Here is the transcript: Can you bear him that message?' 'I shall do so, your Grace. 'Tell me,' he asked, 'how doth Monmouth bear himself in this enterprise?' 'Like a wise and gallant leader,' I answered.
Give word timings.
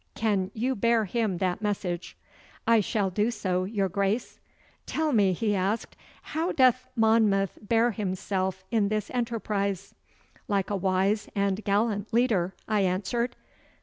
Can 0.15 0.49
you 0.55 0.73
bear 0.75 1.05
him 1.05 1.37
that 1.37 1.61
message?' 1.61 2.17
'I 2.65 2.79
shall 2.79 3.11
do 3.11 3.29
so, 3.29 3.65
your 3.65 3.87
Grace. 3.87 4.39
'Tell 4.87 5.13
me,' 5.13 5.31
he 5.31 5.55
asked, 5.55 5.95
'how 6.23 6.51
doth 6.51 6.87
Monmouth 6.95 7.59
bear 7.61 7.91
himself 7.91 8.63
in 8.71 8.87
this 8.87 9.11
enterprise?' 9.11 9.93
'Like 10.47 10.71
a 10.71 10.75
wise 10.75 11.29
and 11.35 11.63
gallant 11.63 12.11
leader,' 12.11 12.55
I 12.67 12.79
answered. 12.81 13.35